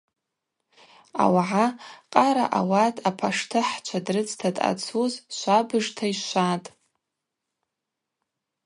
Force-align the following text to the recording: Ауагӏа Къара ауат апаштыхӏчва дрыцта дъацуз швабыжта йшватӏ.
Ауагӏа 1.23 1.65
Къара 2.13 2.45
ауат 2.59 2.95
апаштыхӏчва 3.09 3.99
дрыцта 4.05 4.49
дъацуз 4.55 5.13
швабыжта 5.37 6.05
йшватӏ. 6.11 6.67